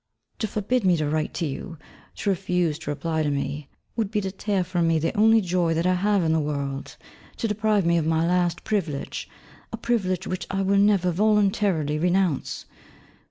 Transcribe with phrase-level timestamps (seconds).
[0.39, 1.77] To forbid me to write to you,
[2.15, 5.75] to refuse to reply to me, would be to tear from me the only joy
[5.75, 6.97] that I have in the world;
[7.37, 9.29] to deprive me of my last privilege,
[9.71, 12.65] a privilege which I will never voluntarily renounce.